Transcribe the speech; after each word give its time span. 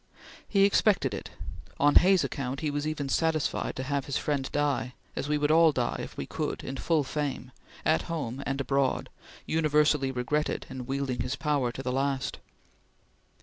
He 0.49 0.63
expected 0.63 1.13
it; 1.13 1.29
on 1.79 1.97
Hay's 1.97 2.23
account, 2.23 2.61
he 2.61 2.71
was 2.71 2.87
even 2.87 3.07
satisfied 3.07 3.75
to 3.75 3.83
have 3.83 4.05
his 4.07 4.17
friend 4.17 4.49
die, 4.51 4.95
as 5.15 5.29
we 5.29 5.37
would 5.37 5.51
all 5.51 5.71
die 5.71 5.97
if 5.99 6.17
we 6.17 6.25
could, 6.25 6.63
in 6.63 6.75
full 6.77 7.03
fame, 7.03 7.51
at 7.85 8.01
home 8.09 8.41
and 8.47 8.59
abroad, 8.59 9.11
universally 9.45 10.11
regretted, 10.11 10.65
and 10.71 10.87
wielding 10.87 11.21
his 11.21 11.35
power 11.35 11.71
to 11.73 11.83
the 11.83 11.91
last. 11.91 12.39